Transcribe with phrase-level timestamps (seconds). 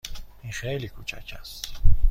[0.41, 1.65] این خیلی کوچک است.